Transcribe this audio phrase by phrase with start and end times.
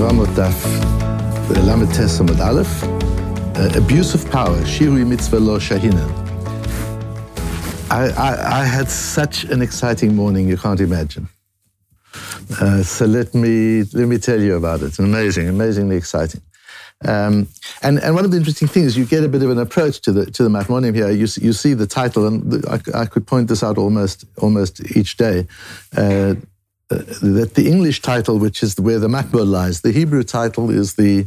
[0.00, 0.28] Lamed
[3.76, 6.08] abuse of power, Shirui Mitzvah Lo Shahina.
[7.90, 11.28] I, I, had such an exciting morning, you can't imagine.
[12.60, 14.98] Uh, so let me let me tell you about it.
[14.98, 16.40] Amazing, amazingly exciting.
[17.04, 17.48] Um,
[17.82, 20.12] and, and one of the interesting things, you get a bit of an approach to
[20.12, 21.10] the to the Matmonim here.
[21.10, 25.18] You, you see the title, and I, I, could point this out almost almost each
[25.18, 25.46] day.
[25.94, 26.36] Uh,
[26.90, 31.26] that the English title, which is where the Makbul lies, the Hebrew title is the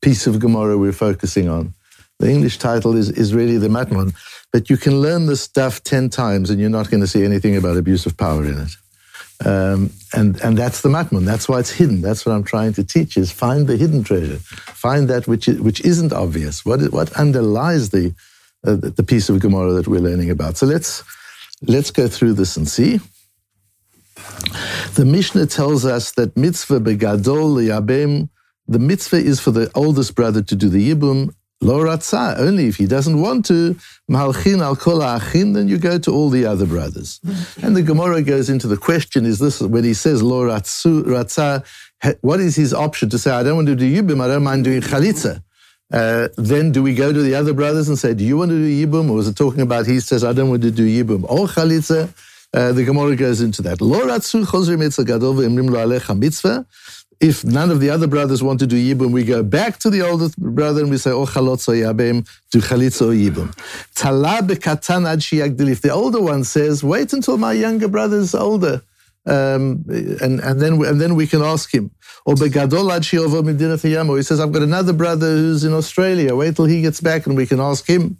[0.00, 1.74] piece of Gemara we're focusing on.
[2.20, 4.14] The English title is, is really the Matmon.
[4.52, 7.56] But you can learn this stuff 10 times and you're not going to see anything
[7.56, 9.46] about abuse of power in it.
[9.46, 11.24] Um, and, and that's the Matmon.
[11.24, 12.02] That's why it's hidden.
[12.02, 14.36] That's what I'm trying to teach is find the hidden treasure.
[14.36, 16.64] Find that which, is, which isn't obvious.
[16.64, 18.14] What, what underlies the,
[18.66, 20.58] uh, the piece of Gemara that we're learning about.
[20.58, 21.02] So let's,
[21.62, 23.00] let's go through this and see.
[24.94, 28.28] The Mishnah tells us that mitzvah begadol liyabem,
[28.66, 32.76] the mitzvah is for the oldest brother to do the yibum, lo ratzah, only if
[32.76, 33.76] he doesn't want to,
[34.10, 37.20] malchin al kol achin, then you go to all the other brothers.
[37.62, 41.64] And the Gemara goes into the question, is this, when he says lo ratzah,
[42.20, 44.64] what is his option to say, I don't want to do yibum, I don't mind
[44.64, 45.42] doing chalitza?
[45.92, 48.56] Uh, then do we go to the other brothers and say, do you want to
[48.56, 49.10] do yibum?
[49.10, 52.14] Or is it talking about he says, I don't want to do yibum or chalitza?
[52.52, 53.78] Uh, the Gemara goes into that.
[57.20, 60.00] If none of the other brothers want to do yibum, we go back to the
[60.00, 63.54] oldest brother and we say, "Oh chalotzo yabem do chalitzo yibum."
[63.94, 65.22] Tala bekatan ad
[65.68, 68.80] If the older one says, "Wait until my younger brother is older,"
[69.26, 71.90] um, and and then and then we can ask him.
[72.24, 76.34] Or begadol ad Or he says, "I've got another brother who's in Australia.
[76.34, 78.16] Wait till he gets back and we can ask him."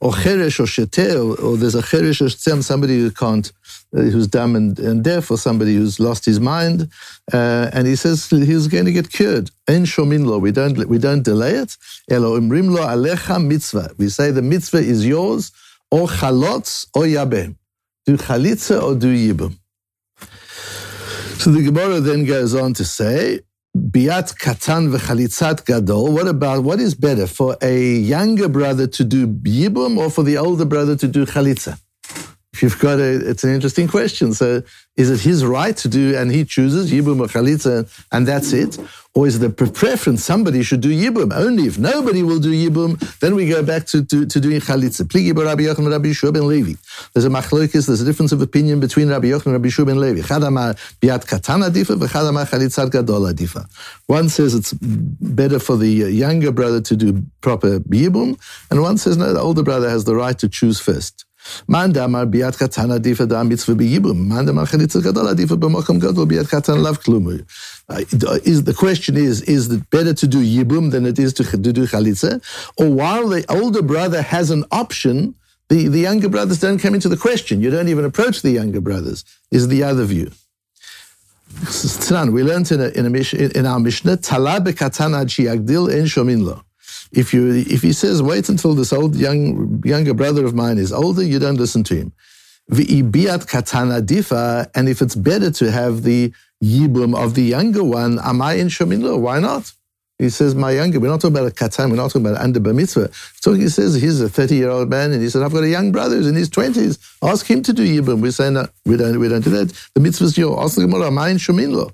[0.00, 3.50] Or cheresh or shete, or, there's a cheresh or shtem, somebody who can't,
[3.96, 6.88] uh, who's dumb and, and, deaf, or somebody who's lost his mind,
[7.32, 9.50] uh, and he says he's going to get cured.
[9.68, 11.76] En shomin lo, we don't we don't delay it.
[12.10, 13.90] Elo imrim lo alecha mitzvah.
[13.98, 15.50] We say the mitzvah is yours,
[15.90, 17.56] or chalotz or yabem.
[18.04, 19.56] Do chalitza or do yibum.
[21.38, 23.40] So the Gemara then goes on to say,
[23.76, 26.12] biat katan v'chalitzat gadol.
[26.12, 27.76] What about what is better for a
[28.14, 31.78] younger brother to do yibum or for the older brother to do chalitza?
[32.62, 34.32] You've got a, it's an interesting question.
[34.34, 34.62] So,
[34.96, 38.78] is it his right to do, and he chooses yibum or chalitza, and that's it,
[39.14, 41.34] or is it a preference somebody should do yibum?
[41.34, 45.04] Only if nobody will do yibum, then we go back to, to, to doing chalitza.
[45.04, 46.72] Pligi Rabbi Yochanan Rabbi Yehoshua ben Levi.
[47.12, 50.00] There's a machlokes, there's a difference of opinion between Rabbi Yochanan and Rabbi Yehoshua ben
[50.00, 50.20] Levi.
[50.20, 53.66] Chadama biat katana difa, v'chadama chalitzat gadol difa.
[54.06, 58.38] One says it's better for the younger brother to do proper yibum,
[58.70, 61.25] and one says no, the older brother has the right to choose first.
[68.44, 71.86] Is the question is is it better to do yibum than it is to, do
[71.86, 72.40] chalitza,
[72.76, 75.34] or while the older brother has an option,
[75.68, 77.60] the, the younger brothers don't come into the question.
[77.60, 79.24] You don't even approach the younger brothers.
[79.50, 80.30] Is the other view?
[82.32, 86.65] We learned in, a, in, a, in our Mishnah, Tala bekatan ad en shomin lo.
[87.12, 90.92] If you if he says wait until this old young younger brother of mine is
[90.92, 92.12] older, you don't listen to him.
[92.68, 98.42] Katana difa, and if it's better to have the yibum of the younger one, am
[98.42, 99.20] I in shominlo?
[99.20, 99.72] Why not?
[100.18, 102.58] He says, my younger, we're not talking about a katan, we're not talking about under
[102.72, 103.10] mitzvah.
[103.40, 105.68] So he says, he's a 30 year old man, and he said, I've got a
[105.68, 106.98] young brother who's in his 20s.
[107.22, 108.22] Ask him to do yibum.
[108.22, 109.74] We say, no, we don't, we don't do that.
[109.92, 111.92] The mitzvah's your, ask the Gemara, am I in shominlo?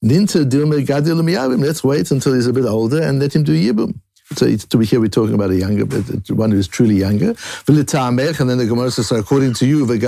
[0.00, 4.00] Let's wait until he's a bit older and let him do yibum.
[4.34, 5.86] So to be here, we're talking about a younger,
[6.34, 7.28] one who is truly younger.
[7.28, 9.98] And then the Gemara says, so according to you, the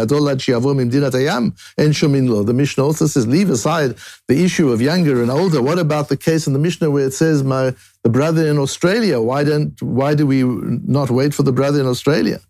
[2.55, 3.95] Mishnah also says, leave aside
[4.29, 5.63] the issue of younger and older.
[5.63, 9.21] What about the case in the Mishnah where it says, my the brother in Australia?
[9.21, 12.41] Why don't why do we not wait for the brother in Australia?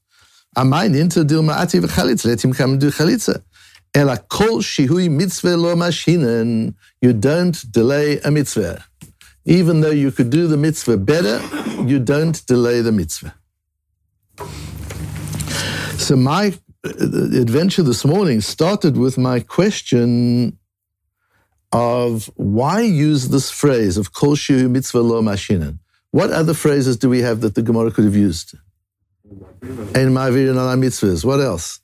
[0.57, 1.81] Amain into dilma ati.
[1.81, 3.43] Let him come and do chalitza.
[3.95, 6.75] Ela kol shihui mitzvah lo mashinen.
[7.01, 8.85] You don't delay a mitzvah.
[9.45, 11.41] Even though you could do the mitzvah better,
[11.87, 13.35] you don't delay the mitzvah.
[15.97, 16.55] So my
[16.85, 16.91] uh,
[17.41, 20.59] adventure this morning started with my question
[21.73, 25.79] of why use this phrase of kol shihu mitzvah lo mashinan.
[26.11, 28.55] What other phrases do we have that the Gemara could have used?
[29.63, 31.25] Ein ma'avirin ala mitzvahs.
[31.25, 31.81] What else?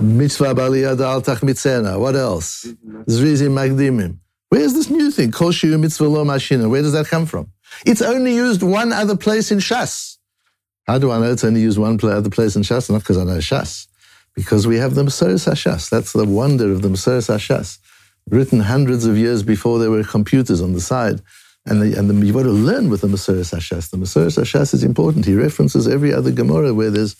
[0.00, 1.98] Mitzvah baliyad al tach mitzena.
[1.98, 2.66] What else?
[3.06, 4.18] Zrizim magdimim.
[4.54, 5.32] Where's this new thing?
[5.32, 6.70] Kol shiu mitzvah lo mashina.
[6.70, 7.50] Where does that come from?
[7.84, 10.16] It's only used one other place in Shas.
[10.86, 12.88] How do I know it's only used one other place in Shas?
[12.88, 13.88] Not because I know Shas.
[14.36, 15.90] Because we have the Masoris HaShas.
[15.90, 17.78] That's the wonder of the Masoris HaShas.
[18.30, 21.20] written hundreds of years before there were computers on the side.
[21.66, 23.90] And, the, and the, you've got to learn with the Masoret Hashas.
[23.90, 25.24] The Masoret Hashas is important.
[25.24, 27.16] He references every other Gemara where there's,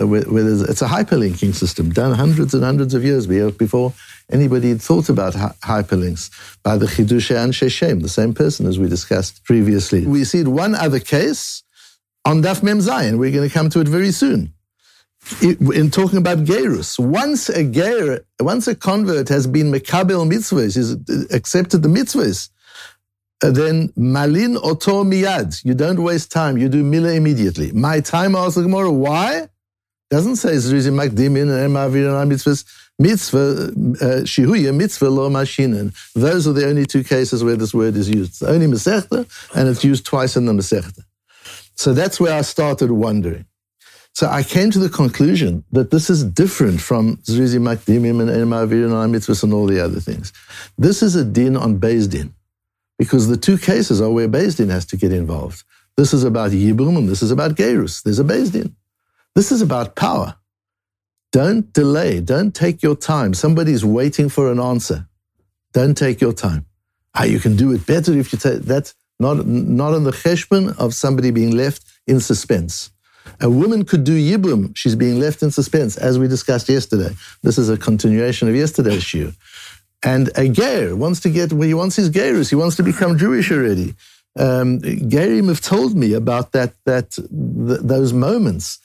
[0.00, 3.92] uh, where, where it's a hyperlinking system done hundreds and hundreds of years before
[4.30, 6.30] anybody had thought about hyperlinks
[6.62, 10.06] by the Chidusha and Sheshem, the same person as we discussed previously.
[10.06, 11.62] We see one other case
[12.24, 13.18] on Daf Mem Zayin.
[13.18, 14.52] We're going to come to it very soon.
[15.40, 21.30] In talking about Gerus, once a ger, once a convert has been mekabel mitzvahs, he's
[21.32, 22.48] accepted the mitzvahs,
[23.40, 25.64] then malin oto miyad.
[25.64, 26.58] You don't waste time.
[26.58, 27.70] You do mila immediately.
[27.70, 28.90] My time, asks the Gemara.
[28.90, 29.48] Why?
[30.12, 32.66] Doesn't say zrizi makdimin and emavirin mitzvahs.
[32.98, 35.94] Mitzvah uh, shihuya mitzvah lo mashinen.
[36.12, 38.32] Those are the only two cases where this word is used.
[38.32, 39.26] It's only masechta,
[39.56, 41.02] and it's used twice in the masechta.
[41.76, 43.46] So that's where I started wondering.
[44.12, 48.90] So I came to the conclusion that this is different from zrizi makdimim and emavirin
[49.14, 50.30] mitzvahs and all the other things.
[50.76, 52.34] This is a din on Beis din
[52.98, 55.64] because the two cases are where Beis Din has to get involved.
[55.96, 58.02] This is about Yibum and this is about Gerus.
[58.02, 58.76] There's a Beis Din.
[59.34, 60.36] This is about power.
[61.32, 62.20] Don't delay.
[62.20, 63.32] Don't take your time.
[63.32, 65.08] Somebody's waiting for an answer.
[65.72, 66.66] Don't take your time.
[67.14, 70.78] Ah, you can do it better if you take that's not not on the cheshbon
[70.78, 72.90] of somebody being left in suspense.
[73.40, 74.76] A woman could do yibum.
[74.76, 77.14] She's being left in suspense, as we discussed yesterday.
[77.42, 79.34] This is a continuation of yesterday's shiur.
[80.02, 83.16] And a Ger wants to get, well, he wants his Gerus, he wants to become
[83.16, 83.94] Jewish already.
[84.36, 88.78] Um, Gerim have told me about that, that th- those moments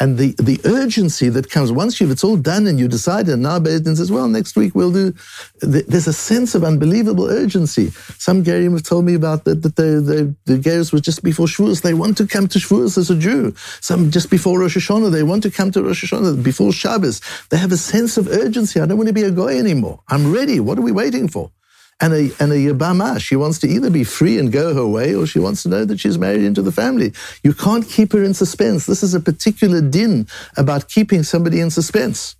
[0.00, 3.42] and the, the urgency that comes once you've it's all done and you decide and
[3.42, 5.14] now Beis Din says, well, next week we'll do.
[5.60, 7.90] There's a sense of unbelievable urgency.
[8.18, 11.46] Some Gerim have told me about that, that the, the, the Gerim was just before
[11.46, 11.82] Shavuos.
[11.82, 13.54] They want to come to Shavuos as a Jew.
[13.80, 17.20] Some just before Rosh Hashanah, they want to come to Rosh Hashanah before Shabbos.
[17.50, 18.80] They have a sense of urgency.
[18.80, 20.00] I don't want to be a guy anymore.
[20.08, 20.58] I'm ready.
[20.58, 21.52] What are we waiting for?
[22.00, 25.14] And a, and a Yabama, she wants to either be free and go her way
[25.14, 27.12] or she wants to know that she's married into the family.
[27.42, 28.86] You can't keep her in suspense.
[28.86, 30.26] This is a particular din
[30.56, 32.36] about keeping somebody in suspense.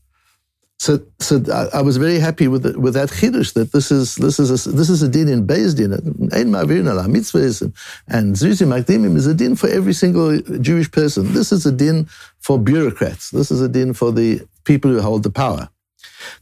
[0.78, 4.16] So, so I, I was very happy with the, with that chiddush that this is
[4.16, 5.92] this is a, this is a din in Beis Din.
[5.94, 7.62] Ein ma'avirin ala mitzvahs
[8.08, 11.32] and zuzi makdimim is a din for every single Jewish person.
[11.32, 12.06] This is a din
[12.40, 13.30] for bureaucrats.
[13.30, 15.70] This is a din for the people who hold the power.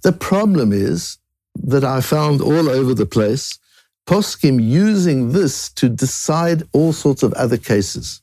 [0.03, 1.19] The problem is
[1.55, 3.59] that I found all over the place,
[4.07, 8.21] poskim using this to decide all sorts of other cases.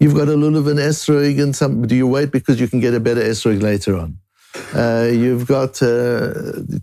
[0.00, 2.94] You've got a lulav and esrog, and some, do you wait because you can get
[2.94, 4.18] a better esrog later on?
[4.74, 6.32] Uh, you've got uh,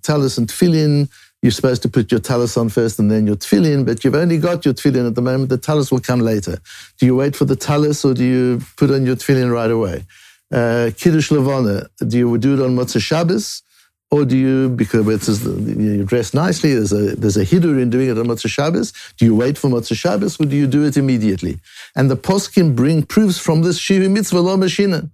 [0.02, 1.10] talus and tefillin.
[1.42, 4.38] You're supposed to put your talus on first and then your tefillin, but you've only
[4.38, 5.50] got your tefillin at the moment.
[5.50, 6.58] The talus will come later.
[7.00, 10.06] Do you wait for the talus or do you put on your tefillin right away?
[10.52, 13.62] Uh, Kiddush Levana, do you do it on Motzei Shabbos?
[14.16, 18.18] Or do you, because you dress nicely, there's a, there's a hidur in doing it
[18.18, 21.60] on Motzei Shabbos, do you wait for Motzei Shabbos or do you do it immediately?
[21.98, 25.10] And the poskim bring proofs from this Shivi Mitzvah Lo Mashina.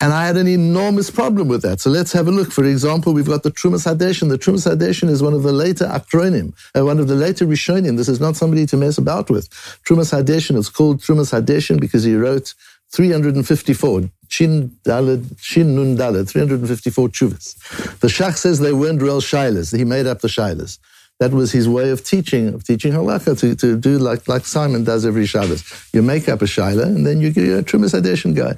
[0.00, 1.80] And I had an enormous problem with that.
[1.80, 2.52] So let's have a look.
[2.52, 4.30] For example, we've got the Trumas Hadeshin.
[4.30, 7.98] The Trumas Hadeshin is one of the later Akronim, uh, one of the later Rishonim.
[7.98, 9.50] This is not somebody to mess about with.
[9.86, 12.54] Trumas Hadeshin it's called Trumas Hadeshin because he wrote
[12.92, 17.98] 354 Shin Daled, Shin Nun Daled, 354 chuvas.
[17.98, 19.76] The Shach says they weren't real shilas.
[19.76, 20.78] He made up the shilas.
[21.18, 24.84] That was his way of teaching, of teaching halakha, to, to do like, like Simon
[24.84, 25.64] does every Shabbos.
[25.92, 28.54] You make up a shaila, and then you give a Trumas Hadeshin guy.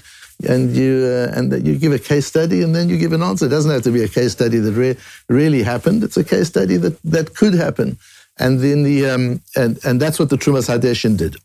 [0.48, 3.46] And you uh, and you give a case study, and then you give an answer.
[3.46, 4.96] It doesn't have to be a case study that re-
[5.28, 6.02] really happened.
[6.02, 7.98] It's a case study that, that could happen,
[8.38, 11.36] and then the um, and and that's what the Trumas Hadeshin did.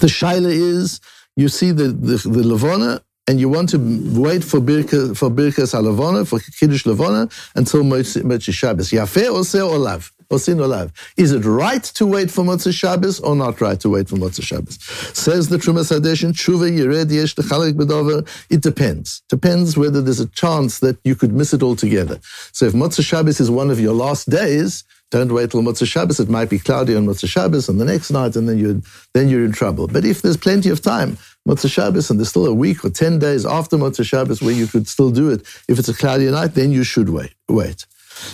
[0.00, 1.00] The shaila is
[1.36, 3.78] you see the, the, the Levana and you want to
[4.20, 8.90] wait for Birka, for Birkas HaLevana, for Kiddush Levana, until Motzei Shabbos.
[8.90, 10.12] Yafeh Oseh Olav.
[10.32, 10.92] Osin Olav.
[11.16, 14.42] Is it right to wait for Motzei Shabbos or not right to wait for Motzei
[14.42, 14.78] Shabbos?
[15.16, 18.26] Says the Trumas Hadeshin, Tshuva Yered Yesh Techalek Bedover.
[18.50, 19.22] It depends.
[19.28, 22.18] Depends whether there's a chance that you could miss it altogether.
[22.52, 24.84] So if Motzei Shabbos is one of your last days,
[25.18, 26.18] don't wait till Motzei Shabbos.
[26.20, 28.80] It might be cloudy on Motzei Shabbos and the next night, and then you're,
[29.12, 29.86] then you're in trouble.
[29.86, 33.18] But if there's plenty of time, Motzei Shabbos, and there's still a week or 10
[33.18, 36.54] days after Motzei Shabbos where you could still do it, if it's a cloudy night,
[36.54, 37.34] then you should wait.
[37.48, 37.84] wait.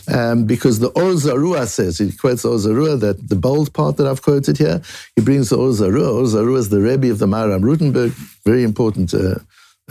[0.06, 4.06] Um, because the Or Zarua says, he quotes Or Zarua, that the bold part that
[4.06, 4.80] I've quoted here,
[5.16, 6.14] he brings the Or Zarua.
[6.14, 8.10] Or Zarua is the Rebbe of the Maharam Rutenberg,
[8.44, 9.36] very important uh,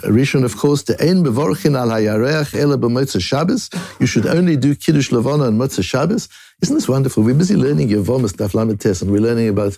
[0.02, 3.68] Rishon, of course, the Ein Bevorchin al Hayareach Ela b'Motzei Shabbos.
[3.98, 6.28] You should only do Kiddush Levana on Motzei Shabbos.
[6.62, 7.24] Isn't this wonderful?
[7.24, 9.76] We're busy learning Yevomis Daf Lamed and we're learning about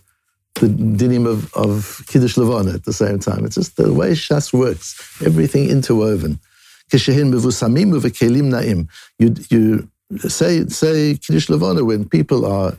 [0.54, 3.46] the dinim of, of Kiddush Levana at the same time.
[3.46, 6.38] It's just the way Shas works, everything interwoven.
[6.92, 6.98] You,
[9.48, 9.88] you
[10.28, 12.76] say say Kiddush Levana when people are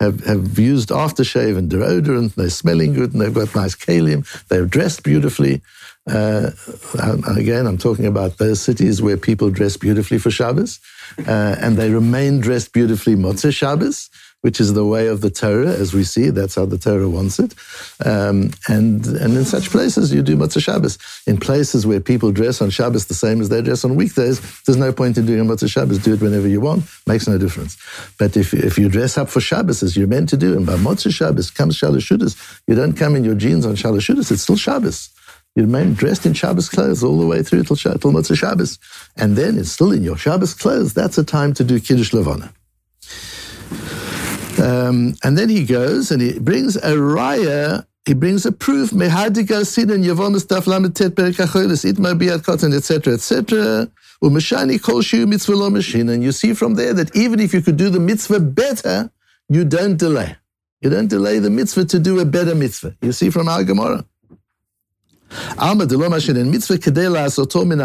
[0.00, 4.66] have, have used aftershave and deodorant, they're smelling good, and they've got nice kalim, they're
[4.66, 5.60] dressed beautifully.
[6.08, 6.50] Uh,
[7.36, 10.80] again, I'm talking about those cities where people dress beautifully for Shabbos,
[11.26, 14.08] uh, and they remain dressed beautifully Motzei Shabbos
[14.42, 16.30] which is the way of the Torah, as we see.
[16.30, 17.54] That's how the Torah wants it.
[18.04, 20.98] Um, and, and in such places, you do Motzei Shabbos.
[21.26, 24.76] In places where people dress on Shabbos the same as they dress on weekdays, there's
[24.76, 25.98] no point in doing Motzei Shabbos.
[25.98, 26.84] Do it whenever you want.
[27.06, 27.76] Makes no difference.
[28.18, 30.76] But if, if you dress up for Shabbos as you're meant to do, and by
[30.76, 35.10] Motzei Shabbos comes Shalashudas, you don't come in your jeans on Shalashudas, it's still Shabbos.
[35.56, 38.78] You remain dressed in Shabbos clothes all the way through till, till Motzei Shabbos.
[39.16, 40.94] And then it's still in your Shabbos clothes.
[40.94, 42.52] That's a time to do Kiddush Levana.
[44.58, 49.66] Um, and then he goes and he brings a raya, he brings a proof, mehadiga
[49.66, 53.90] sinan yavomis daf lametet perikacholis itma biat kotan, etc., etc.
[54.22, 57.76] Umashani kol shu mitzvah lo And you see from there that even if you could
[57.76, 59.10] do the mitzvah better,
[59.48, 60.36] you don't delay.
[60.80, 62.96] You don't delay the mitzvah to do a better mitzvah.
[63.00, 64.04] You see from our Gemara.
[65.58, 67.80] Alma in mitzvah asoto min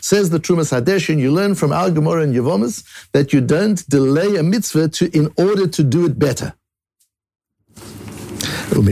[0.00, 1.18] says the Trumas Hadeshin.
[1.18, 5.32] You learn from Al Gemara and Yevomis that you don't delay a mitzvah to, in
[5.36, 6.54] order to do it better.
[8.74, 8.88] But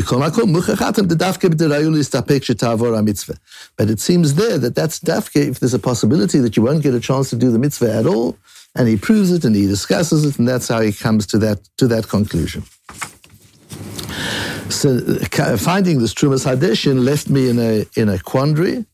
[3.89, 7.01] it seems there that that's dafke if there's a possibility that you won't get a
[7.01, 8.37] chance to do the mitzvah at all,
[8.75, 11.67] and he proves it and he discusses it, and that's how he comes to that
[11.79, 12.63] to that conclusion.
[14.69, 15.01] So
[15.57, 18.87] finding this Trumas Hadeshin left me in a in a quandary,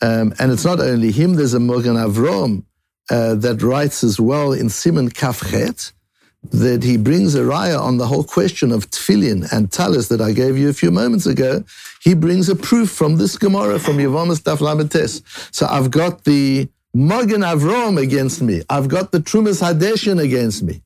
[0.00, 1.34] um, and it's not only him.
[1.34, 2.64] There's a Mogen Avrom
[3.10, 5.92] uh, that writes as well in Simon Kafchet
[6.52, 10.32] that he brings a raya on the whole question of tefillin and talis that I
[10.32, 11.64] gave you a few moments ago.
[12.02, 15.22] He brings a proof from this Gemara from Yavamas Daf Lametes.
[15.54, 18.62] So I've got the Mogen Avrom against me.
[18.70, 20.82] I've got the Trumas Hadeshin against me.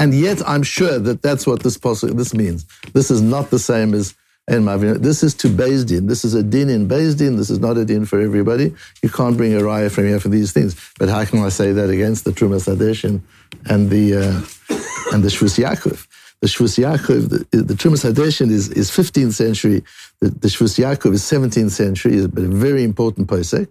[0.00, 2.64] And yet, I'm sure that that's what this this means.
[2.94, 4.14] This is not the same as
[4.48, 4.94] in my view.
[4.94, 6.06] This is to Beis Din.
[6.06, 7.36] This is a din in Beis Din.
[7.36, 8.74] This is not a din for everybody.
[9.02, 10.74] You can't bring a raya from here for these things.
[10.98, 13.20] But how can I say that against the Trumas Hadeshin
[13.66, 16.06] and the uh, and the Shvus Yaakov?
[16.40, 19.84] The Shvus Yaakov, the, the Trumas Hadeshin is, is 15th century.
[20.20, 23.68] The, the Shvus Yaakov is 17th century, but a very important posek.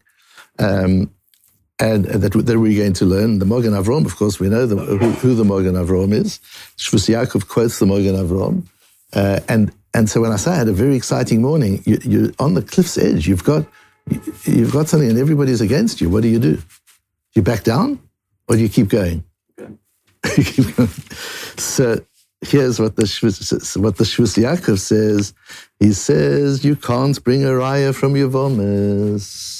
[0.59, 1.09] Um,
[1.79, 3.39] and, that, that we're going to learn.
[3.39, 6.39] The Mogen Avrom, of course, we know the, who, who, the Mogen Avrom is.
[6.77, 8.63] Shvus Yaakov quotes the Mogen Avrom.
[9.13, 12.43] Uh, and, and so when I say I had a very exciting morning, you, are
[12.43, 13.27] on the cliff's edge.
[13.27, 13.65] You've got,
[14.43, 16.09] you've got something and everybody's against you.
[16.09, 16.61] What do you do?
[17.33, 17.99] You back down
[18.47, 19.23] or do you keep going?
[19.57, 19.73] Okay.
[21.57, 22.03] so
[22.41, 25.33] here's what the Shvus, what the Shvus Yaakov says.
[25.79, 29.58] He says, you can't bring a raya from Yevomis.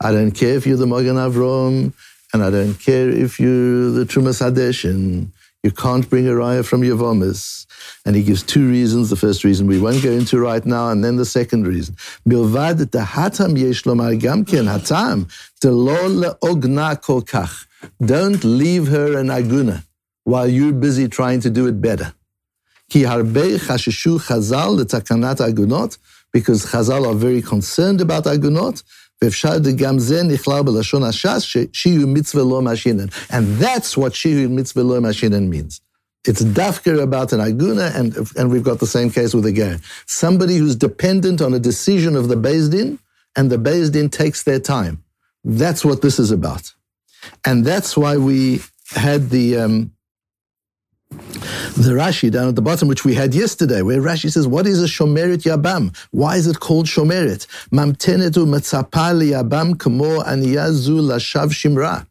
[0.00, 1.92] I don't care if you're the Mogen Avrom,
[2.32, 5.28] and I don't care if you're the Trumas Hadeshin.
[5.62, 7.66] You can't bring a raya from Yevomis.
[8.04, 9.10] And he gives two reasons.
[9.10, 11.96] The first reason we won't go into right now, and then the second reason.
[12.28, 13.56] Milvad hatam
[14.20, 15.26] gamken hatam.
[18.04, 19.82] Don't leave her an aguna
[20.24, 22.12] while you're busy trying to do it better.
[22.88, 25.98] Ki harbe chashishu letakanat agunot,
[26.32, 28.82] because chazal are very concerned about agunot,
[29.21, 33.05] ואפשר גם זה נכלל בלשון הש"ס, שיהיו מצווה לא משינן.
[33.29, 35.79] And that's what שיהיו מצווה לא משינן means.
[36.27, 39.79] It's dafker about an aguna, and, and we've got the same case with a ger.
[40.05, 42.99] Somebody who's dependent on a decision of the Beis Din,
[43.35, 45.03] and the Beis Din takes their time.
[45.43, 46.73] That's what this is about.
[47.43, 48.61] And that's why we
[48.93, 49.91] had the, um,
[51.76, 54.82] the Rashi down at the bottom, which we had yesterday, where Rashi says, What is
[54.82, 55.96] a Shomeret Yabam?
[56.10, 57.46] Why is it called Shomeret?
[57.70, 62.06] Mamtenetu Matzapali Yabam Kamo Aniyazu Lashav Shimra.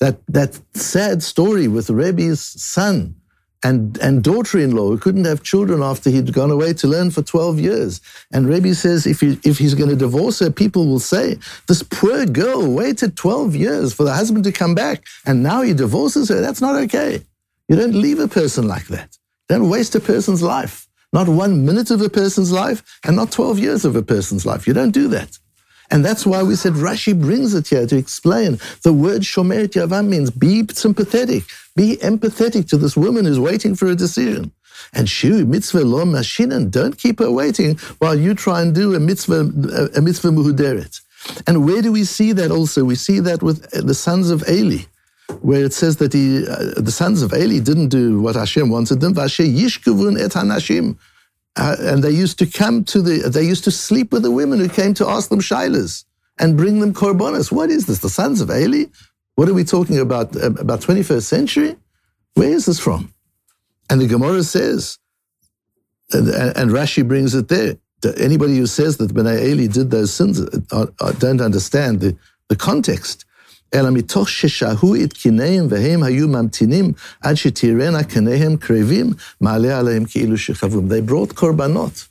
[0.00, 3.14] That, that sad story with Rebbe's son
[3.62, 7.10] and, and daughter in law who couldn't have children after he'd gone away to learn
[7.10, 8.00] for 12 years.
[8.32, 11.82] And Rebbe says if, he, if he's going to divorce her, people will say, This
[11.82, 16.28] poor girl waited 12 years for the husband to come back, and now he divorces
[16.28, 16.40] her.
[16.40, 17.22] That's not okay.
[17.72, 19.16] You don't leave a person like that.
[19.48, 20.86] Don't waste a person's life.
[21.10, 24.66] Not one minute of a person's life and not 12 years of a person's life.
[24.66, 25.38] You don't do that.
[25.90, 28.58] And that's why we said Rashi brings it here to explain.
[28.82, 33.86] The word Shomeret Yavam means be sympathetic, be empathetic to this woman who's waiting for
[33.86, 34.52] a decision.
[34.92, 39.00] And shu mitzvah lo mashinan, don't keep her waiting while you try and do a
[39.00, 39.50] mitzvah,
[39.96, 41.00] a mitzvah muhuderet.
[41.46, 42.84] And where do we see that also?
[42.84, 44.82] We see that with the sons of Eli
[45.40, 49.00] where it says that he, uh, the sons of Eli didn't do what Hashem wanted
[49.00, 49.14] them.
[49.14, 50.96] yishkavun et hanashim.
[51.56, 54.58] Uh, and they used to come to the, they used to sleep with the women
[54.58, 56.04] who came to ask them shilas
[56.38, 57.52] and bring them korbanos.
[57.52, 57.98] What is this?
[57.98, 58.86] The sons of Eli?
[59.34, 60.34] What are we talking about?
[60.36, 61.76] Uh, about 21st century?
[62.34, 63.12] Where is this from?
[63.90, 64.98] And the Gemara says,
[66.12, 67.76] and, and Rashi brings it there.
[68.16, 72.16] Anybody who says that Bnei Eli did those sins uh, uh, don't understand the,
[72.48, 73.24] the context.
[73.73, 80.37] אלא מתוך ששהו את קניהם והם היו ממתינים עד שתראינה קניהם קרבים, מעלה עליהם כאילו
[80.37, 80.87] שחבום.
[80.89, 82.07] They brought korbanot.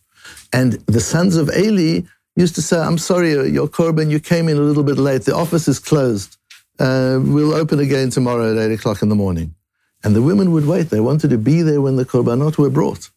[0.53, 2.03] And the sons of Eli
[2.37, 5.23] used to say, I'm sorry, your korban, you came in a little bit late.
[5.23, 6.37] The office is closed.
[6.79, 9.55] Uh, we'll open again tomorrow at 8 o'clock in the morning.
[10.05, 10.91] And the women would wait.
[10.91, 13.11] They wanted to be there when the korbanot were brought.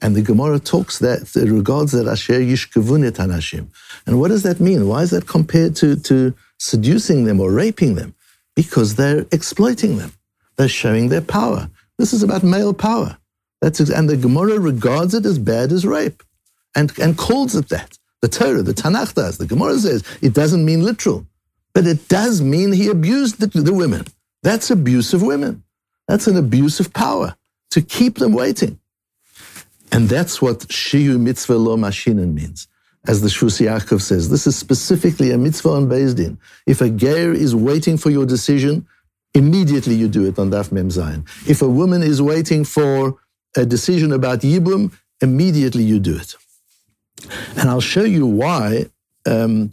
[0.00, 3.66] And the Gemara talks that, it regards that Asher Yishkavunet Hanashim.
[4.06, 4.88] And what does that mean?
[4.88, 8.15] Why is that compared to, to seducing them or raping them?
[8.55, 10.13] Because they're exploiting them.
[10.55, 11.69] They're showing their power.
[11.97, 13.17] This is about male power.
[13.61, 16.23] That's, and the Gemara regards it as bad as rape
[16.75, 17.97] and, and calls it that.
[18.21, 19.37] The Torah, the Tanakh does.
[19.37, 21.25] The Gemara says it doesn't mean literal,
[21.73, 24.05] but it does mean he abused the, the women.
[24.43, 25.63] That's abuse of women.
[26.07, 27.35] That's an abuse of power
[27.71, 28.79] to keep them waiting.
[29.91, 32.67] And that's what Shiyu Mitzvah Lo Mashinin means.
[33.07, 36.39] As the Shvus Yaakov says, this is specifically a mitzvah on Beis Din.
[36.65, 38.87] If a ger is waiting for your decision,
[39.35, 41.27] immediately you do it on Daf Mem Zayin.
[41.47, 43.17] If a woman is waiting for
[43.55, 46.35] a decision about Yibum, immediately you do it.
[47.57, 48.87] And I'll show you why
[49.25, 49.71] um,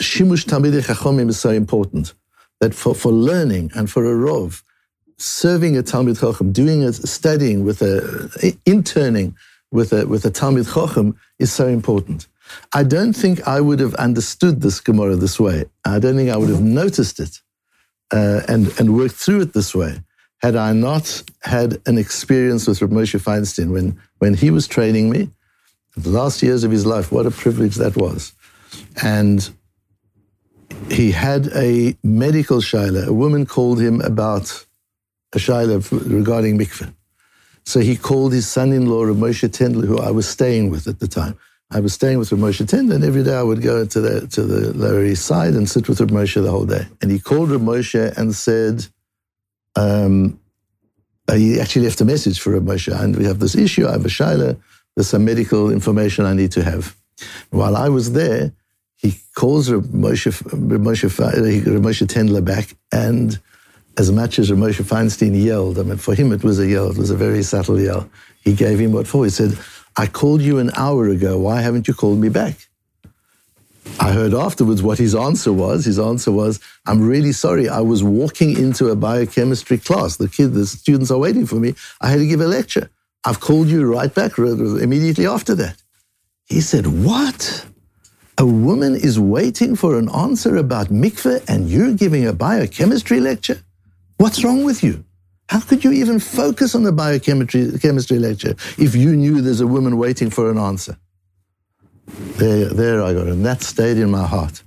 [0.00, 2.14] Shimush Talmidei Chachomim is so important.
[2.60, 4.62] That for, for learning and for a rov,
[5.16, 9.34] serving a Talmid Chacham, doing it, studying with a, interning
[9.70, 12.26] with a, with a Talmid Chacham is so important.
[12.72, 15.64] I don't think I would have understood this Gemara this way.
[15.84, 17.40] I don't think I would have noticed it
[18.12, 20.02] uh, and, and worked through it this way
[20.42, 25.10] had I not had an experience with Rav Moshe Feinstein when, when he was training
[25.10, 25.30] me.
[25.96, 28.32] The last years of his life, what a privilege that was.
[29.02, 29.48] And
[30.88, 33.08] he had a medical shaila.
[33.08, 34.66] A woman called him about
[35.34, 35.76] a shaila
[36.10, 36.94] regarding mikveh.
[37.66, 41.38] So he called his son-in-law, Moshe Tendler, who I was staying with at the time.
[41.72, 44.26] I was staying with Rav Moshe Tendler, and every day I would go to the,
[44.28, 46.86] to the Lower East Side and sit with Rav Moshe the whole day.
[47.00, 48.86] And he called Rav Moshe and said,
[49.76, 50.40] um,
[51.28, 53.92] uh, he actually left a message for Rav Moshe, and we have this issue, I
[53.92, 54.60] have a shaila,
[54.96, 56.96] there's some medical information I need to have.
[57.50, 58.52] While I was there,
[58.96, 63.38] he calls Rav Moshe, Rav Moshe, Moshe Tendler back, and
[63.96, 66.98] as much as Moshe Feinstein yelled, I mean, for him it was a yell, it
[66.98, 68.10] was a very subtle yell.
[68.40, 69.24] He gave him what for.
[69.24, 69.56] He said,
[69.96, 71.38] I called you an hour ago.
[71.38, 72.68] Why haven't you called me back?
[73.98, 75.84] I heard afterwards what his answer was.
[75.84, 77.68] His answer was, I'm really sorry.
[77.68, 80.16] I was walking into a biochemistry class.
[80.16, 81.74] The kid, the students are waiting for me.
[82.00, 82.90] I had to give a lecture.
[83.24, 85.76] I've called you right back immediately after that.
[86.46, 87.66] He said, What?
[88.38, 93.62] A woman is waiting for an answer about mikveh and you're giving a biochemistry lecture?
[94.16, 95.04] What's wrong with you?
[95.50, 99.66] How could you even focus on the biochemistry chemistry lecture if you knew there's a
[99.66, 100.96] woman waiting for an answer?
[102.38, 103.32] There, there I got it.
[103.32, 104.62] And that stayed in my heart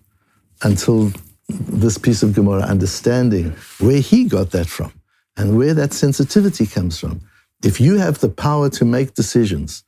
[0.61, 1.13] until
[1.47, 4.91] this piece of Gemara, understanding where he got that from
[5.37, 7.21] and where that sensitivity comes from.
[7.63, 9.85] If you have the power to make decisions,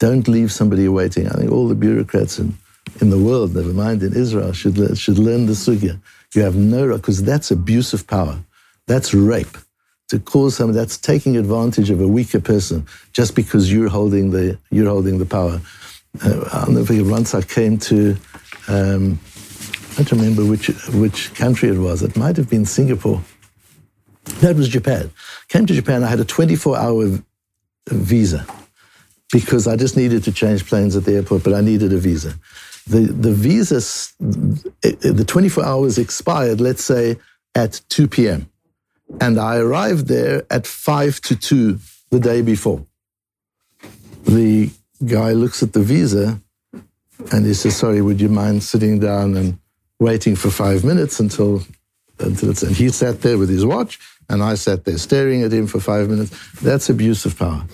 [0.00, 1.28] don't leave somebody waiting.
[1.28, 2.58] I think all the bureaucrats in,
[3.00, 6.00] in the world, never mind in Israel, should, should learn the sugya.
[6.34, 8.40] You have no, because that's abuse of power.
[8.88, 9.56] That's rape.
[10.12, 14.58] To cause something that's taking advantage of a weaker person just because you're holding the
[14.70, 15.58] you're holding the power.
[16.22, 17.06] Uh, I'll never forget.
[17.06, 18.14] Once I came to,
[18.68, 19.18] um,
[19.96, 22.02] I don't remember which which country it was.
[22.02, 23.22] It might have been Singapore.
[24.42, 25.10] That was Japan.
[25.48, 26.04] Came to Japan.
[26.04, 27.24] I had a 24-hour
[27.88, 28.44] visa
[29.32, 32.34] because I just needed to change planes at the airport, but I needed a visa.
[32.86, 33.80] The the visa,
[34.20, 36.60] the 24 hours expired.
[36.60, 37.16] Let's say
[37.54, 38.50] at 2 p.m.
[39.20, 41.78] And I arrived there at five to two
[42.10, 42.84] the day before.
[44.24, 44.70] The
[45.06, 46.40] guy looks at the visa
[47.32, 49.58] and he says, Sorry, would you mind sitting down and
[49.98, 51.62] waiting for five minutes until,
[52.18, 52.62] until it's.
[52.62, 53.98] And he sat there with his watch
[54.28, 56.30] and I sat there staring at him for five minutes.
[56.60, 57.64] That's abuse of power.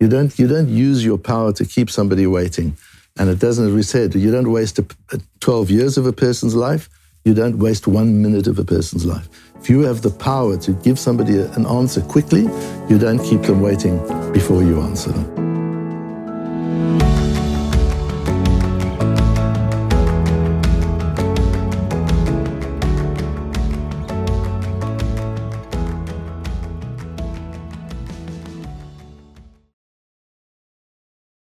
[0.00, 2.76] You don't, you don't use your power to keep somebody waiting.
[3.18, 6.12] And it doesn't, as we said, you don't waste a, a 12 years of a
[6.12, 6.90] person's life.
[7.24, 9.28] You don't waste one minute of a person's life.
[9.66, 12.42] If you have the power to give somebody an answer quickly,
[12.88, 13.98] you don't keep them waiting
[14.32, 15.45] before you answer them.